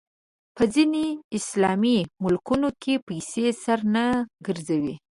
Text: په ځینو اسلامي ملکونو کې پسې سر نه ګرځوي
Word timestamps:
په 0.55 0.63
ځینو 0.73 1.03
اسلامي 1.37 1.97
ملکونو 2.23 2.69
کې 2.81 2.93
پسې 3.05 3.45
سر 3.63 3.79
نه 3.95 4.05
ګرځوي 4.45 4.95